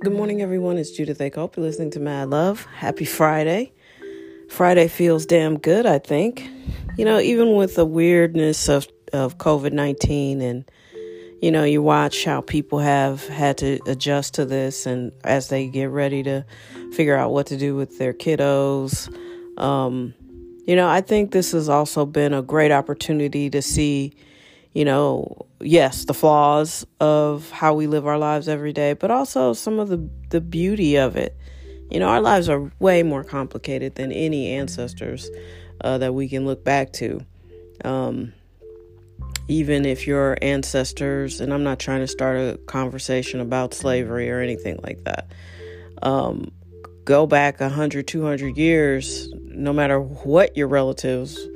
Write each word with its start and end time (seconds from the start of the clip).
Good 0.00 0.12
morning, 0.12 0.42
everyone. 0.42 0.78
It's 0.78 0.92
Judith 0.92 1.20
A. 1.20 1.28
Cope. 1.28 1.56
You're 1.56 1.66
listening 1.66 1.90
to 1.90 1.98
Mad 1.98 2.30
Love. 2.30 2.64
Happy 2.66 3.04
Friday. 3.04 3.72
Friday 4.48 4.86
feels 4.86 5.26
damn 5.26 5.58
good, 5.58 5.86
I 5.86 5.98
think. 5.98 6.48
You 6.96 7.04
know, 7.04 7.18
even 7.18 7.56
with 7.56 7.74
the 7.74 7.84
weirdness 7.84 8.68
of, 8.68 8.86
of 9.12 9.38
COVID 9.38 9.72
19 9.72 10.40
and, 10.40 10.70
you 11.42 11.50
know, 11.50 11.64
you 11.64 11.82
watch 11.82 12.24
how 12.24 12.42
people 12.42 12.78
have 12.78 13.26
had 13.26 13.58
to 13.58 13.80
adjust 13.88 14.34
to 14.34 14.44
this 14.44 14.86
and 14.86 15.10
as 15.24 15.48
they 15.48 15.66
get 15.66 15.90
ready 15.90 16.22
to 16.22 16.46
figure 16.92 17.16
out 17.16 17.32
what 17.32 17.48
to 17.48 17.56
do 17.56 17.74
with 17.74 17.98
their 17.98 18.14
kiddos. 18.14 19.12
Um, 19.60 20.14
you 20.64 20.76
know, 20.76 20.88
I 20.88 21.00
think 21.00 21.32
this 21.32 21.50
has 21.50 21.68
also 21.68 22.06
been 22.06 22.32
a 22.32 22.42
great 22.42 22.70
opportunity 22.70 23.50
to 23.50 23.60
see 23.60 24.14
you 24.72 24.84
know, 24.84 25.46
yes, 25.60 26.04
the 26.04 26.14
flaws 26.14 26.86
of 27.00 27.50
how 27.50 27.74
we 27.74 27.86
live 27.86 28.06
our 28.06 28.18
lives 28.18 28.48
every 28.48 28.72
day, 28.72 28.92
but 28.92 29.10
also 29.10 29.52
some 29.52 29.78
of 29.78 29.88
the, 29.88 30.08
the 30.30 30.40
beauty 30.40 30.96
of 30.96 31.16
it. 31.16 31.36
You 31.90 32.00
know, 32.00 32.08
our 32.08 32.20
lives 32.20 32.48
are 32.48 32.70
way 32.78 33.02
more 33.02 33.24
complicated 33.24 33.94
than 33.94 34.12
any 34.12 34.52
ancestors 34.52 35.30
uh, 35.80 35.98
that 35.98 36.12
we 36.12 36.28
can 36.28 36.44
look 36.44 36.62
back 36.64 36.92
to. 36.94 37.24
Um, 37.84 38.34
even 39.48 39.86
if 39.86 40.06
your 40.06 40.36
ancestors, 40.42 41.40
and 41.40 41.54
I'm 41.54 41.64
not 41.64 41.78
trying 41.78 42.00
to 42.00 42.06
start 42.06 42.36
a 42.36 42.58
conversation 42.66 43.40
about 43.40 43.72
slavery 43.72 44.30
or 44.30 44.40
anything 44.40 44.78
like 44.82 45.04
that, 45.04 45.32
um, 46.02 46.52
go 47.04 47.26
back 47.26 47.58
100, 47.60 48.06
200 48.06 48.58
years, 48.58 49.30
no 49.34 49.72
matter 49.72 49.98
what 49.98 50.54
your 50.56 50.68
relatives 50.68 51.48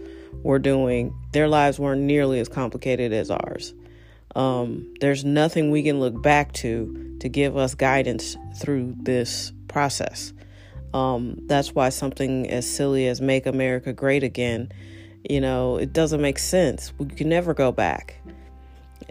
were 0.43 0.59
doing, 0.59 1.15
their 1.33 1.49
lives 1.49 1.79
weren't 1.79 2.03
nearly 2.03 2.41
as 2.41 2.49
complicated 2.49 3.13
as 3.13 3.31
ours. 3.31 3.75
Um, 4.35 4.95
there's 5.01 5.25
nothing 5.25 5.71
we 5.71 5.83
can 5.83 6.01
look 6.01 6.23
back 6.23 6.53
to 6.55 7.17
to 7.21 7.29
give 7.29 7.57
us 7.57 7.75
guidance 7.75 8.37
through 8.57 8.95
this 8.99 9.53
process. 9.69 10.33
Um, 10.95 11.39
that's 11.47 11.75
why 11.75 11.89
something 11.89 12.49
as 12.51 12.69
silly 12.69 13.07
as 13.07 13.21
Make 13.21 13.47
America 13.47 13.93
Great 13.93 14.23
Again, 14.23 14.71
you 15.29 15.41
know, 15.41 15.77
it 15.77 15.93
doesn't 15.93 16.21
make 16.21 16.39
sense. 16.39 16.93
We 16.99 17.07
can 17.07 17.29
never 17.29 17.55
go 17.55 17.73
back. 17.73 18.17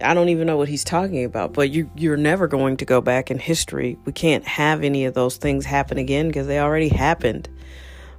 I 0.01 0.13
don't 0.13 0.29
even 0.29 0.47
know 0.47 0.57
what 0.57 0.67
he's 0.67 0.83
talking 0.83 1.23
about, 1.23 1.53
but 1.53 1.69
you, 1.69 1.89
you're 1.95 2.17
never 2.17 2.47
going 2.47 2.77
to 2.77 2.85
go 2.85 3.01
back 3.01 3.29
in 3.29 3.39
history. 3.39 3.97
We 4.05 4.11
can't 4.11 4.43
have 4.45 4.83
any 4.83 5.05
of 5.05 5.13
those 5.13 5.37
things 5.37 5.65
happen 5.65 5.97
again 5.97 6.27
because 6.27 6.47
they 6.47 6.59
already 6.59 6.89
happened. 6.89 7.49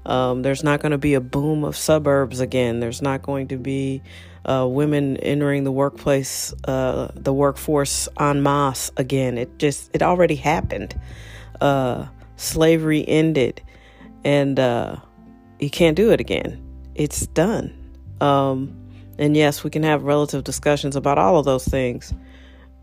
Um, 0.05 0.43
there's 0.43 0.65
not 0.65 0.81
going 0.81 0.93
to 0.93 0.99
be 0.99 1.15
a 1.15 1.21
boom 1.21 1.65
of 1.65 1.77
suburbs 1.77 2.41
again. 2.41 2.81
There's 2.81 3.03
not 3.03 3.23
going 3.23 3.49
to 3.49 3.57
be 3.57 4.03
uh, 4.45 4.67
women 4.69 5.17
entering 5.19 5.65
the 5.65 5.73
workplace, 5.73 6.53
uh, 6.65 7.13
the 7.15 7.33
workforce 7.33 8.09
en 8.19 8.43
masse 8.43 8.91
again. 8.97 9.39
It 9.39 9.59
just, 9.59 9.91
it 9.95 10.03
already 10.03 10.35
happened. 10.35 10.99
Uh, 11.61 12.07
slavery 12.37 13.07
ended, 13.07 13.63
and 14.25 14.59
uh, 14.59 14.97
you 15.61 15.71
can't 15.71 15.97
do 15.97 16.11
it 16.11 16.21
again. 16.21 16.61
It's 16.95 17.27
done. 17.29 17.73
Um, 18.21 18.77
and 19.19 19.37
yes, 19.37 19.63
we 19.63 19.71
can 19.71 19.85
have 19.85 20.03
relative 20.03 20.43
discussions 20.43 20.97
about 20.97 21.19
all 21.19 21.39
of 21.39 21.45
those 21.45 21.65
things. 21.65 22.13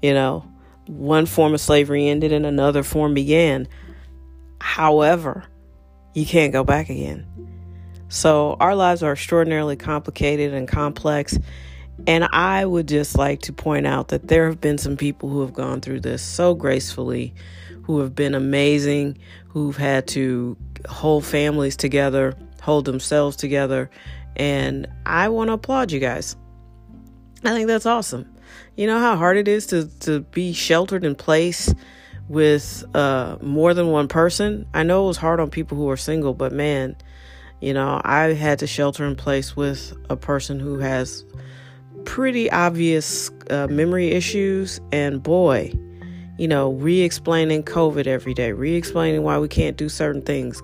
You 0.02 0.14
know, 0.14 0.50
one 0.88 1.26
form 1.26 1.54
of 1.54 1.60
slavery 1.60 2.08
ended 2.08 2.32
and 2.32 2.46
another 2.46 2.84
form 2.84 3.14
began. 3.14 3.68
However, 4.62 5.46
you 6.14 6.26
can't 6.26 6.52
go 6.52 6.64
back 6.64 6.90
again. 6.90 7.26
So 8.10 8.58
our 8.60 8.76
lives 8.76 9.04
are 9.04 9.14
extraordinarily 9.14 9.76
complicated 9.76 10.54
and 10.54 10.68
complex. 10.68 11.38
And 12.08 12.28
I 12.32 12.66
would 12.66 12.88
just 12.88 13.18
like 13.18 13.42
to 13.42 13.54
point 13.54 13.86
out 13.86 14.08
that 14.10 14.28
there 14.28 14.48
have 14.48 14.60
been 14.60 14.78
some 14.78 14.98
people 14.98 15.30
who 15.30 15.42
have 15.42 15.54
gone 15.54 15.82
through 15.82 16.00
this 16.00 16.22
so 16.24 16.56
gracefully, 16.56 17.34
who 17.84 18.00
have 18.00 18.16
been 18.16 18.34
amazing, 18.34 19.18
who've 19.48 19.78
had 19.78 20.08
to 20.08 20.58
hold 20.88 21.26
families 21.26 21.76
together, 21.76 22.36
hold 22.62 22.86
themselves 22.86 23.36
together. 23.36 23.90
And 24.36 24.88
I 25.06 25.30
want 25.30 25.50
to 25.50 25.54
applaud 25.54 25.92
you 25.92 26.00
guys. 26.00 26.36
I 27.44 27.52
think 27.52 27.68
that's 27.68 27.86
awesome. 27.86 28.34
You 28.76 28.88
know 28.88 29.00
how 29.00 29.18
hard 29.18 29.38
it 29.38 29.48
is 29.48 29.68
to, 29.68 29.88
to 30.02 30.22
be 30.22 30.54
sheltered 30.54 31.04
in 31.04 31.16
place 31.16 31.74
with 32.30 32.86
uh, 32.96 33.38
more 33.42 33.74
than 33.74 33.88
one 33.88 34.08
person. 34.08 34.66
I 34.74 34.84
know 34.84 35.04
it 35.06 35.08
was 35.08 35.18
hard 35.18 35.40
on 35.40 35.50
people 35.50 35.76
who 35.76 35.90
are 35.90 35.98
single, 35.98 36.34
but 36.34 36.54
man, 36.54 36.96
you 37.60 37.74
know, 37.74 38.00
I 38.06 38.34
had 38.34 38.60
to 38.60 38.68
shelter 38.68 39.06
in 39.06 39.16
place 39.16 39.56
with 39.56 39.94
a 40.10 40.16
person 40.16 40.60
who 40.60 40.78
has 40.80 41.26
pretty 42.06 42.50
obvious 42.52 43.30
uh, 43.50 43.68
memory 43.68 44.12
issues, 44.12 44.80
and 44.92 45.22
boy, 45.22 45.74
you 46.38 46.48
know, 46.48 46.72
re 46.74 47.02
explaining 47.02 47.64
COVID 47.64 48.08
every 48.08 48.34
day, 48.34 48.54
re 48.54 48.76
explaining 48.76 49.24
why 49.24 49.38
we 49.40 49.50
can't 49.50 49.76
do 49.76 49.90
certain 49.90 50.22
things, 50.22 50.62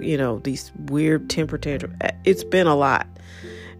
you 0.00 0.16
know, 0.16 0.40
these 0.40 0.72
weird 0.86 1.30
temper 1.30 1.58
tantrums. 1.58 1.94
It's 2.24 2.42
been 2.42 2.66
a 2.66 2.74
lot. 2.74 3.06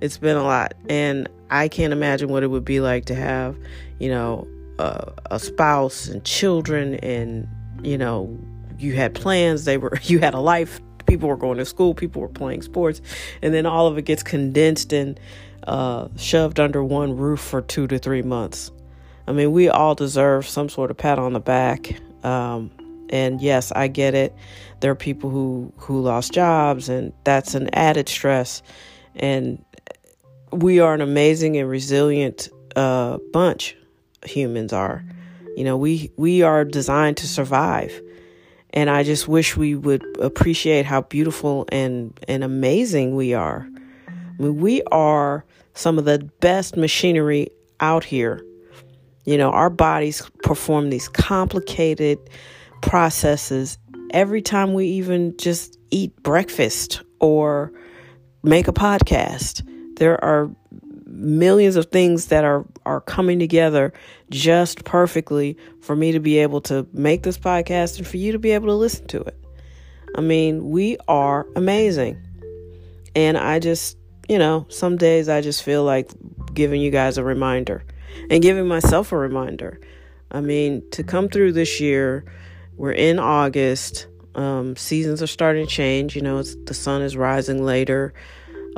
It's 0.01 0.19
been 0.19 0.37
a 0.37 0.45
lot. 0.45 0.75
And 0.89 1.29
I 1.51 1.69
can't 1.69 1.93
imagine 1.93 2.29
what 2.29 2.43
it 2.43 2.49
would 2.49 2.65
be 2.65 2.81
like 2.81 3.07
to 3.07 3.15
have, 3.15 3.57
you 3.99 4.09
know, 4.09 4.47
a, 4.83 5.13
a 5.31 5.39
spouse 5.39 6.09
and 6.09 6.25
children 6.25 6.97
and 6.97 7.49
you 7.83 7.97
know 7.97 8.37
you 8.79 8.95
had 8.95 9.15
plans 9.15 9.65
they 9.65 9.79
were 9.79 9.99
you 10.03 10.19
had 10.19 10.35
a 10.35 10.41
life 10.41 10.81
people 11.07 11.29
were 11.29 11.37
going 11.37 11.59
to 11.59 11.65
school 11.65 11.95
people 11.95 12.21
were 12.21 12.29
playing 12.29 12.63
sports 12.63 13.01
and 13.43 13.55
then 13.55 13.65
all 13.65 13.87
of 13.87 13.97
it 13.97 14.03
gets 14.03 14.23
condensed 14.23 14.93
and 14.93 15.19
uh, 15.65 16.09
shoved 16.17 16.59
under 16.59 16.83
one 16.83 17.17
roof 17.17 17.39
for 17.39 17.63
two 17.63 17.87
to 17.87 17.97
three 17.97 18.23
months. 18.23 18.73
I 19.29 19.33
mean 19.33 19.53
we 19.53 19.69
all 19.69 19.95
deserve 19.95 20.47
some 20.47 20.69
sort 20.69 20.91
of 20.91 20.97
pat 20.97 21.19
on 21.19 21.33
the 21.33 21.41
back 21.41 22.01
um, 22.25 22.71
and 23.11 23.41
yes 23.41 23.71
i 23.73 23.87
get 23.87 24.15
it. 24.15 24.35
There 24.81 24.91
are 24.91 24.97
people 24.97 25.31
who 25.31 25.73
who 25.77 26.01
lost 26.01 26.33
jobs 26.33 26.89
and 26.89 27.13
that's 27.23 27.55
an 27.55 27.71
added 27.73 28.09
stress 28.09 28.63
and 29.15 29.65
we 30.51 30.81
are 30.81 30.93
an 30.93 31.01
amazing 31.01 31.57
and 31.57 31.69
resilient 31.69 32.49
uh, 32.75 33.19
bunch 33.33 33.77
humans 34.25 34.73
are. 34.73 35.05
You 35.57 35.65
know, 35.65 35.77
we 35.77 36.11
we 36.17 36.43
are 36.43 36.65
designed 36.65 37.19
to 37.19 37.29
survive. 37.29 38.01
And 38.75 38.89
I 38.89 39.03
just 39.03 39.29
wish 39.29 39.55
we 39.55 39.75
would 39.75 40.03
appreciate 40.19 40.87
how 40.87 41.03
beautiful 41.03 41.67
and 41.71 42.19
and 42.27 42.43
amazing 42.43 43.15
we 43.15 43.35
are. 43.35 43.69
I 44.09 44.43
mean, 44.43 44.57
we 44.59 44.83
are 44.85 45.45
some 45.75 45.99
of 45.99 46.05
the 46.05 46.19
best 46.41 46.77
machinery 46.77 47.49
out 47.81 48.05
here. 48.05 48.43
You 49.25 49.39
know, 49.39 49.51
our 49.51 49.71
bodies 49.71 50.23
perform 50.43 50.91
these 50.91 51.09
complicated 51.09 52.19
processes 52.81 53.79
every 54.11 54.43
time 54.43 54.75
we 54.75 54.87
even 54.87 55.37
just 55.37 55.79
eat 55.91 56.15
breakfast 56.23 57.03
or 57.21 57.73
make 58.43 58.69
a 58.69 58.73
podcast. 58.73 59.67
There 59.97 60.23
are 60.25 60.51
millions 61.13 61.77
of 61.77 61.87
things 61.87 62.27
that 62.27 62.45
are 62.45 62.65
are 62.87 63.01
coming 63.01 63.39
together 63.39 63.93
just 64.31 64.85
perfectly 64.85 65.57
for 65.81 65.95
me 65.95 66.13
to 66.13 66.21
be 66.21 66.39
able 66.39 66.61
to 66.63 66.87
make 66.93 67.23
this 67.23 67.39
podcast 67.39 67.99
and 67.99 68.07
for 68.07 68.17
you 68.17 68.33
to 68.33 68.39
be 68.39 68.51
able 68.53 68.69
to 68.69 68.75
listen 68.75 69.07
to 69.09 69.21
it. 69.21 69.37
I 70.17 70.21
mean, 70.21 70.71
we 70.71 70.97
are 71.09 71.47
amazing. 71.55 72.21
And 73.15 73.37
I 73.37 73.59
just, 73.59 73.99
you 74.29 74.39
know, 74.39 74.67
some 74.69 74.97
days 74.97 75.29
I 75.29 75.43
just 75.43 75.63
feel 75.63 75.85
like 75.85 76.11
giving 76.55 76.81
you 76.81 76.91
guys 76.91 77.19
a 77.19 77.25
reminder 77.25 77.85
and 78.31 78.43
giving 78.43 78.67
myself 78.67 79.13
a 79.13 79.17
reminder. 79.17 79.81
I 80.31 80.41
mean, 80.41 80.83
to 80.93 81.03
come 81.03 81.29
through 81.29 81.53
this 81.53 81.81
year, 81.81 82.25
we're 82.77 82.93
in 82.93 83.19
August. 83.19 84.07
Um, 84.35 84.77
seasons 84.77 85.23
are 85.23 85.27
starting 85.27 85.67
to 85.67 85.71
change. 85.71 86.17
You 86.17 86.23
know, 86.23 86.43
the 86.43 86.75
sun 86.75 87.03
is 87.03 87.17
rising 87.17 87.63
later 87.65 88.15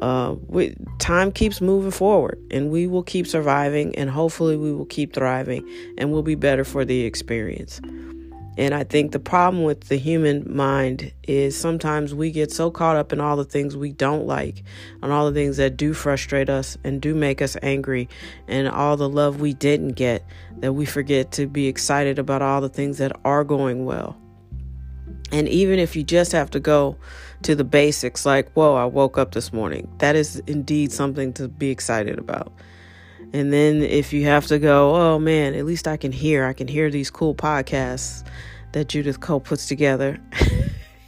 uh, 0.01 0.35
we, 0.47 0.75
time 0.99 1.31
keeps 1.33 1.61
moving 1.61 1.91
forward 1.91 2.39
and 2.51 2.71
we 2.71 2.87
will 2.87 3.03
keep 3.03 3.27
surviving 3.27 3.95
and 3.97 4.11
hopefully 4.11 4.57
we 4.57 4.73
will 4.73 4.87
keep 4.87 5.13
thriving 5.13 5.69
and 5.99 6.13
we'll 6.13 6.23
be 6.23 6.35
better 6.35 6.65
for 6.65 6.85
the 6.85 7.03
experience. 7.03 7.81
And 8.57 8.73
I 8.73 8.85
think 8.85 9.11
the 9.11 9.19
problem 9.19 9.65
with 9.65 9.89
the 9.89 9.97
human 9.97 10.45
mind 10.55 11.13
is 11.25 11.57
sometimes 11.57 12.15
we 12.15 12.31
get 12.31 12.53
so 12.53 12.71
caught 12.71 12.97
up 12.97 13.13
in 13.13 13.21
all 13.21 13.37
the 13.37 13.45
things 13.45 13.77
we 13.77 13.91
don't 13.91 14.27
like, 14.27 14.63
and 15.03 15.11
all 15.11 15.27
the 15.27 15.33
things 15.33 15.57
that 15.57 15.77
do 15.77 15.93
frustrate 15.93 16.49
us 16.49 16.79
and 16.85 17.03
do 17.03 17.17
make 17.17 17.43
us 17.43 17.57
angry, 17.63 18.09
and 18.47 18.69
all 18.69 18.97
the 18.97 19.09
love 19.09 19.41
we 19.41 19.55
didn't 19.55 19.95
get, 19.95 20.25
that 20.59 20.73
we 20.73 20.87
forget 20.87 21.33
to 21.33 21.49
be 21.49 21.67
excited 21.67 22.19
about 22.19 22.43
all 22.43 22.61
the 22.61 22.69
things 22.69 22.99
that 22.99 23.11
are 23.25 23.43
going 23.43 23.85
well. 23.85 24.17
And 25.33 25.49
even 25.49 25.79
if 25.79 25.97
you 25.97 26.03
just 26.03 26.33
have 26.33 26.51
to 26.51 26.61
go 26.61 26.97
to 27.43 27.55
the 27.55 27.65
basics, 27.65 28.25
like, 28.25 28.51
whoa, 28.53 28.75
I 28.75 28.85
woke 28.85 29.19
up 29.19 29.33
this 29.33 29.53
morning, 29.53 29.93
that 29.99 30.17
is 30.17 30.41
indeed 30.47 30.93
something 30.93 31.33
to 31.35 31.49
be 31.49 31.71
excited 31.71 32.19
about. 32.19 32.53
And 33.33 33.53
then 33.53 33.83
if 33.83 34.13
you 34.13 34.25
have 34.27 34.47
to 34.47 34.61
go, 34.61 34.95
oh 34.95 35.19
man, 35.19 35.55
at 35.55 35.65
least 35.65 35.89
I 35.89 35.97
can 35.97 36.13
hear, 36.13 36.45
I 36.45 36.53
can 36.53 36.69
hear 36.69 36.89
these 36.89 37.11
cool 37.11 37.35
podcasts 37.35 38.25
that 38.73 38.89
Judith 38.89 39.19
Cole 39.21 39.41
puts 39.41 39.67
together. 39.67 40.21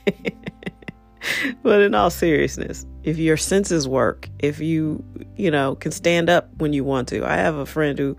but 1.62 1.82
in 1.82 1.94
all 1.94 2.10
seriousness, 2.10 2.84
if 3.04 3.16
your 3.18 3.36
senses 3.36 3.86
work, 3.86 4.28
if 4.40 4.58
you, 4.58 5.04
you 5.36 5.52
know, 5.52 5.76
can 5.76 5.92
stand 5.92 6.28
up 6.28 6.50
when 6.56 6.72
you 6.72 6.82
want 6.82 7.06
to. 7.08 7.24
I 7.24 7.36
have 7.36 7.54
a 7.54 7.66
friend 7.66 7.98
who 7.98 8.16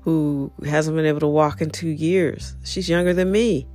who 0.00 0.52
hasn't 0.64 0.96
been 0.96 1.06
able 1.06 1.20
to 1.20 1.26
walk 1.26 1.60
in 1.60 1.70
2 1.70 1.88
years. 1.88 2.54
She's 2.64 2.88
younger 2.88 3.12
than 3.12 3.30
me. 3.32 3.66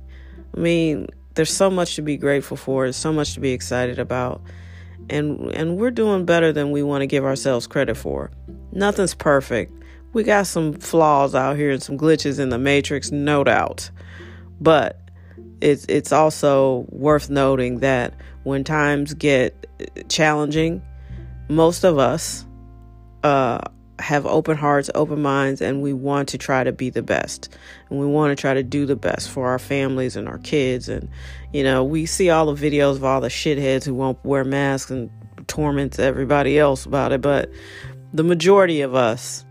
I 0.56 0.60
mean, 0.60 1.08
there's 1.34 1.54
so 1.54 1.70
much 1.70 1.96
to 1.96 2.02
be 2.02 2.16
grateful 2.16 2.56
for, 2.56 2.84
there's 2.84 2.96
so 2.96 3.12
much 3.12 3.34
to 3.34 3.40
be 3.40 3.52
excited 3.52 3.98
about. 3.98 4.42
And 5.10 5.52
and 5.54 5.76
we're 5.76 5.90
doing 5.90 6.24
better 6.24 6.52
than 6.52 6.70
we 6.70 6.82
want 6.82 7.02
to 7.02 7.06
give 7.06 7.24
ourselves 7.24 7.66
credit 7.66 7.96
for. 7.96 8.30
Nothing's 8.72 9.14
perfect. 9.14 9.72
We 10.12 10.22
got 10.22 10.46
some 10.46 10.74
flaws 10.74 11.34
out 11.34 11.56
here 11.56 11.70
and 11.70 11.82
some 11.82 11.98
glitches 11.98 12.38
in 12.38 12.48
the 12.48 12.58
matrix, 12.58 13.10
no 13.10 13.44
doubt. 13.44 13.90
But 14.60 15.00
it's 15.60 15.84
it's 15.88 16.12
also 16.12 16.86
worth 16.88 17.28
noting 17.28 17.80
that 17.80 18.14
when 18.44 18.64
times 18.64 19.12
get 19.14 19.66
challenging, 20.08 20.82
most 21.48 21.84
of 21.84 21.98
us 21.98 22.46
uh, 23.22 23.58
have 23.98 24.26
open 24.26 24.56
hearts, 24.56 24.90
open 24.94 25.22
minds, 25.22 25.60
and 25.60 25.82
we 25.82 25.92
want 25.92 26.28
to 26.30 26.38
try 26.38 26.64
to 26.64 26.72
be 26.72 26.90
the 26.90 27.02
best. 27.02 27.56
And 27.88 27.98
we 27.98 28.06
want 28.06 28.36
to 28.36 28.40
try 28.40 28.54
to 28.54 28.62
do 28.62 28.86
the 28.86 28.96
best 28.96 29.30
for 29.30 29.48
our 29.48 29.58
families 29.58 30.16
and 30.16 30.28
our 30.28 30.38
kids. 30.38 30.88
And, 30.88 31.08
you 31.52 31.62
know, 31.62 31.84
we 31.84 32.06
see 32.06 32.30
all 32.30 32.52
the 32.52 32.70
videos 32.70 32.96
of 32.96 33.04
all 33.04 33.20
the 33.20 33.28
shitheads 33.28 33.84
who 33.84 33.94
won't 33.94 34.22
wear 34.24 34.44
masks 34.44 34.90
and 34.90 35.10
torment 35.46 35.98
everybody 35.98 36.58
else 36.58 36.86
about 36.86 37.12
it. 37.12 37.20
But 37.20 37.50
the 38.12 38.24
majority 38.24 38.80
of 38.80 38.94
us, 38.94 39.44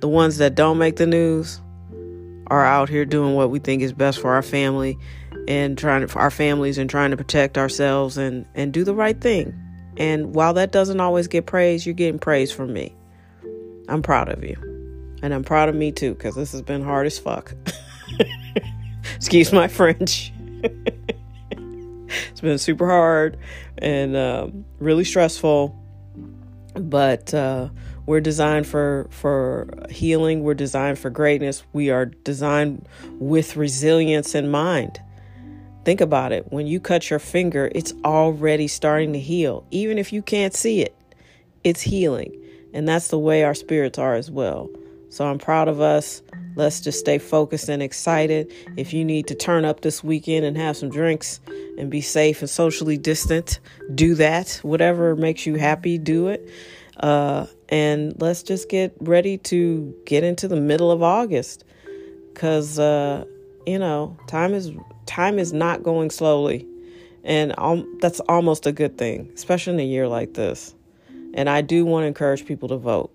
the 0.00 0.08
ones 0.08 0.38
that 0.38 0.54
don't 0.54 0.78
make 0.78 0.96
the 0.96 1.06
news, 1.06 1.60
are 2.48 2.64
out 2.64 2.88
here 2.88 3.04
doing 3.04 3.34
what 3.34 3.50
we 3.50 3.58
think 3.58 3.82
is 3.82 3.92
best 3.92 4.20
for 4.20 4.34
our 4.34 4.42
family 4.42 4.98
and 5.48 5.78
trying 5.78 6.06
to, 6.06 6.18
our 6.18 6.30
families 6.30 6.78
and 6.78 6.90
trying 6.90 7.10
to 7.10 7.16
protect 7.16 7.56
ourselves 7.56 8.18
and, 8.18 8.46
and 8.54 8.72
do 8.72 8.84
the 8.84 8.94
right 8.94 9.20
thing. 9.20 9.58
And 9.96 10.34
while 10.34 10.54
that 10.54 10.72
doesn't 10.72 11.00
always 11.00 11.28
get 11.28 11.46
praise, 11.46 11.86
you're 11.86 11.94
getting 11.94 12.18
praise 12.18 12.52
from 12.52 12.72
me. 12.72 12.94
I'm 13.88 14.02
proud 14.02 14.28
of 14.28 14.42
you. 14.42 14.56
And 15.22 15.32
I'm 15.32 15.44
proud 15.44 15.68
of 15.68 15.74
me 15.74 15.92
too, 15.92 16.14
because 16.14 16.34
this 16.34 16.52
has 16.52 16.62
been 16.62 16.82
hard 16.82 17.06
as 17.06 17.18
fuck. 17.18 17.54
Excuse 19.16 19.52
my 19.52 19.68
French. 19.68 20.32
it's 21.50 22.40
been 22.40 22.58
super 22.58 22.86
hard 22.86 23.38
and 23.78 24.16
um, 24.16 24.64
really 24.78 25.04
stressful. 25.04 25.78
But 26.74 27.32
uh, 27.32 27.68
we're 28.06 28.20
designed 28.20 28.66
for 28.66 29.06
for 29.10 29.68
healing. 29.90 30.42
We're 30.42 30.54
designed 30.54 30.98
for 30.98 31.08
greatness. 31.08 31.62
We 31.72 31.90
are 31.90 32.06
designed 32.06 32.86
with 33.18 33.56
resilience 33.56 34.34
in 34.34 34.50
mind. 34.50 35.00
Think 35.84 36.00
about 36.00 36.32
it. 36.32 36.50
When 36.50 36.66
you 36.66 36.80
cut 36.80 37.10
your 37.10 37.18
finger, 37.18 37.70
it's 37.74 37.92
already 38.04 38.68
starting 38.68 39.12
to 39.12 39.20
heal. 39.20 39.66
Even 39.70 39.98
if 39.98 40.12
you 40.12 40.22
can't 40.22 40.54
see 40.54 40.80
it, 40.80 40.96
it's 41.62 41.82
healing. 41.82 42.43
And 42.74 42.86
that's 42.86 43.08
the 43.08 43.18
way 43.18 43.44
our 43.44 43.54
spirits 43.54 43.98
are 43.98 44.14
as 44.14 44.30
well. 44.30 44.68
So 45.08 45.24
I'm 45.24 45.38
proud 45.38 45.68
of 45.68 45.80
us. 45.80 46.22
Let's 46.56 46.80
just 46.80 46.98
stay 46.98 47.18
focused 47.18 47.68
and 47.68 47.82
excited. 47.82 48.52
If 48.76 48.92
you 48.92 49.04
need 49.04 49.28
to 49.28 49.34
turn 49.34 49.64
up 49.64 49.80
this 49.80 50.02
weekend 50.02 50.44
and 50.44 50.56
have 50.56 50.76
some 50.76 50.90
drinks 50.90 51.40
and 51.78 51.88
be 51.88 52.00
safe 52.00 52.40
and 52.40 52.50
socially 52.50 52.98
distant, 52.98 53.60
do 53.94 54.16
that. 54.16 54.58
Whatever 54.62 55.14
makes 55.14 55.46
you 55.46 55.54
happy, 55.54 55.98
do 55.98 56.28
it. 56.28 56.48
Uh, 56.98 57.46
and 57.68 58.20
let's 58.20 58.42
just 58.42 58.68
get 58.68 58.94
ready 59.00 59.38
to 59.38 59.94
get 60.04 60.24
into 60.24 60.48
the 60.48 60.56
middle 60.56 60.90
of 60.90 61.02
August 61.02 61.64
because, 62.32 62.78
uh, 62.78 63.24
you 63.66 63.78
know, 63.78 64.16
time 64.26 64.52
is 64.52 64.72
time 65.06 65.38
is 65.38 65.52
not 65.52 65.82
going 65.82 66.10
slowly, 66.10 66.66
and 67.24 67.54
um, 67.58 67.98
that's 68.00 68.20
almost 68.20 68.66
a 68.66 68.72
good 68.72 68.98
thing, 68.98 69.30
especially 69.34 69.74
in 69.74 69.80
a 69.80 69.84
year 69.84 70.08
like 70.08 70.34
this. 70.34 70.74
And 71.34 71.50
I 71.50 71.60
do 71.60 71.84
want 71.84 72.04
to 72.04 72.06
encourage 72.06 72.46
people 72.46 72.68
to 72.68 72.76
vote. 72.76 73.12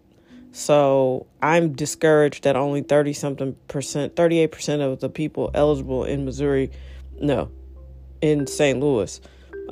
So 0.52 1.26
I'm 1.42 1.74
discouraged 1.74 2.44
that 2.44 2.56
only 2.56 2.82
30 2.82 3.14
something 3.14 3.56
percent, 3.68 4.16
38 4.16 4.52
percent 4.52 4.82
of 4.82 5.00
the 5.00 5.10
people 5.10 5.52
eligible 5.54 6.04
in 6.04 6.26
Missouri, 6.26 6.72
no, 7.20 7.50
in 8.22 8.46
St. 8.48 8.80
Louis. 8.80 9.22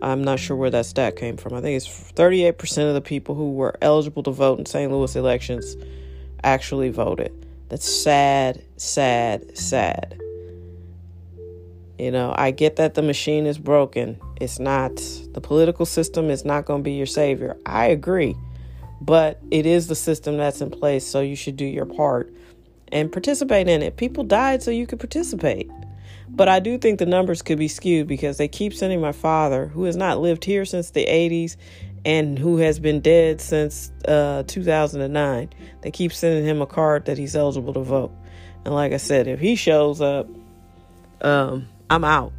I'm 0.02 0.24
not 0.24 0.40
sure 0.40 0.56
where 0.56 0.70
that 0.70 0.86
stat 0.86 1.16
came 1.16 1.38
from. 1.38 1.54
I 1.54 1.62
think 1.62 1.78
it's 1.78 1.88
38 1.88 2.58
percent 2.58 2.88
of 2.88 2.94
the 2.94 3.02
people 3.02 3.36
who 3.36 3.54
were 3.54 3.76
eligible 3.82 4.24
to 4.24 4.32
vote 4.32 4.60
in 4.60 4.66
St. 4.66 4.92
Louis 4.92 5.16
elections 5.16 5.76
actually 6.44 6.90
voted. 6.90 7.34
That's 7.70 7.88
sad, 7.88 8.64
sad, 8.78 9.58
sad. 9.58 10.22
You 11.98 12.12
know, 12.12 12.34
I 12.38 12.52
get 12.52 12.76
that 12.76 12.94
the 12.94 13.02
machine 13.02 13.46
is 13.48 13.58
broken. 13.58 14.20
It's 14.40 14.60
not, 14.60 14.96
the 15.34 15.42
political 15.42 15.86
system 15.86 16.30
is 16.30 16.46
not 16.46 16.66
going 16.66 16.82
to 16.82 16.84
be 16.84 16.94
your 16.94 17.08
savior. 17.08 17.58
I 17.66 17.86
agree. 17.86 18.36
But 19.02 19.40
it 19.52 19.66
is 19.66 19.88
the 19.88 19.96
system 19.96 20.38
that's 20.38 20.62
in 20.62 20.70
place, 20.70 21.06
so 21.06 21.22
you 21.22 21.36
should 21.36 21.58
do 21.58 21.66
your 21.66 21.86
part 21.86 22.34
and 22.92 23.12
participate 23.12 23.68
in 23.68 23.82
it. 23.82 23.98
People 23.98 24.24
died 24.24 24.64
so 24.64 24.72
you 24.72 24.88
could 24.88 25.00
participate. 25.00 25.70
But 26.30 26.48
I 26.50 26.60
do 26.60 26.78
think 26.78 27.00
the 27.00 27.06
numbers 27.06 27.42
could 27.42 27.58
be 27.58 27.68
skewed 27.68 28.08
because 28.08 28.38
they 28.38 28.48
keep 28.48 28.74
sending 28.74 29.02
my 29.02 29.12
father, 29.12 29.68
who 29.68 29.86
has 29.86 29.96
not 29.96 30.20
lived 30.20 30.44
here 30.44 30.66
since 30.66 30.92
the 30.92 31.06
80s 31.06 31.58
and 32.06 32.38
who 32.38 32.58
has 32.58 32.80
been 32.80 33.02
dead 33.02 33.42
since 33.42 33.92
uh, 34.08 34.44
2009, 34.48 35.50
they 35.82 35.92
keep 35.92 36.14
sending 36.14 36.46
him 36.46 36.62
a 36.62 36.66
card 36.66 37.06
that 37.06 37.18
he's 37.18 37.36
eligible 37.36 37.74
to 37.74 37.82
vote. 37.82 38.12
And 38.66 38.74
like 38.74 38.94
I 38.94 38.98
said, 38.98 39.28
if 39.28 39.40
he 39.40 39.56
shows 39.56 40.02
up, 40.02 40.28
um, 41.22 41.68
I'm 41.90 42.04
out. 42.04 42.34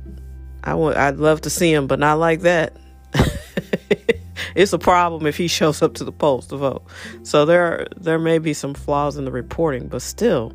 I 0.63 0.75
would 0.75 0.97
I'd 0.97 1.17
love 1.17 1.43
to 1.43 1.51
see 1.51 1.73
him, 1.73 1.87
but 1.87 1.99
not 1.99 2.19
like 2.19 2.41
that. 2.41 2.77
it's 4.55 4.73
a 4.73 4.79
problem 4.79 5.27
if 5.27 5.37
he 5.37 5.49
shows 5.49 5.83
up 5.83 5.95
to 5.95 6.05
the 6.05 6.13
polls 6.13 6.47
to 6.49 6.57
vote. 6.57 6.85
So 7.23 7.45
there 7.45 7.87
there 7.97 8.19
may 8.19 8.39
be 8.39 8.55
some 8.55 8.75
flaws 8.75 9.17
in 9.17 9.25
the 9.25 9.33
reporting, 9.33 9.89
but 9.89 10.03
still, 10.03 10.53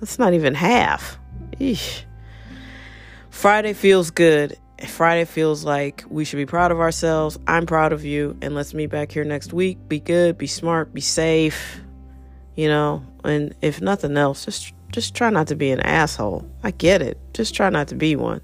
that's 0.00 0.18
not 0.18 0.34
even 0.34 0.54
half. 0.54 1.18
Eesh. 1.58 2.02
Friday 3.30 3.72
feels 3.72 4.10
good. 4.10 4.58
Friday 4.88 5.24
feels 5.24 5.64
like 5.64 6.04
we 6.08 6.24
should 6.24 6.38
be 6.38 6.46
proud 6.46 6.72
of 6.72 6.80
ourselves. 6.80 7.38
I'm 7.46 7.66
proud 7.66 7.92
of 7.92 8.04
you, 8.04 8.36
and 8.42 8.54
let's 8.54 8.74
meet 8.74 8.86
back 8.86 9.12
here 9.12 9.24
next 9.24 9.52
week. 9.52 9.78
Be 9.88 10.00
good, 10.00 10.36
be 10.36 10.48
smart, 10.48 10.92
be 10.92 11.00
safe. 11.00 11.80
You 12.56 12.68
know, 12.68 13.04
and 13.24 13.54
if 13.62 13.80
nothing 13.80 14.16
else, 14.16 14.44
just 14.44 14.74
just 14.92 15.14
try 15.14 15.30
not 15.30 15.48
to 15.48 15.56
be 15.56 15.70
an 15.70 15.80
asshole. 15.80 16.48
I 16.62 16.70
get 16.70 17.02
it. 17.02 17.18
Just 17.34 17.54
try 17.54 17.70
not 17.70 17.88
to 17.88 17.94
be 17.94 18.14
one. 18.14 18.40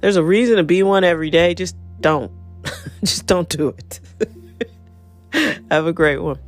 There's 0.00 0.16
a 0.16 0.24
reason 0.24 0.56
to 0.56 0.64
be 0.64 0.82
one 0.82 1.04
every 1.04 1.30
day. 1.30 1.54
Just 1.54 1.76
don't. 2.00 2.32
just 3.00 3.26
don't 3.26 3.48
do 3.48 3.68
it. 3.68 4.00
Have 5.70 5.86
a 5.86 5.92
great 5.92 6.18
one. 6.18 6.38